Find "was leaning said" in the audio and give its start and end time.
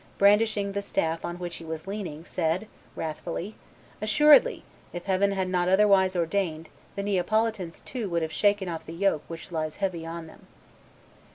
1.63-2.67